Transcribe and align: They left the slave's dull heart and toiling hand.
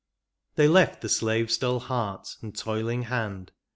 They 0.55 0.67
left 0.67 1.01
the 1.03 1.09
slave's 1.09 1.59
dull 1.59 1.79
heart 1.79 2.35
and 2.41 2.57
toiling 2.57 3.03
hand. 3.03 3.51